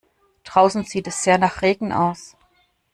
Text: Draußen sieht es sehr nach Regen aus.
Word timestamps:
Draußen 0.45 0.83
sieht 0.85 1.05
es 1.05 1.21
sehr 1.21 1.37
nach 1.37 1.61
Regen 1.61 1.91
aus. 1.93 2.35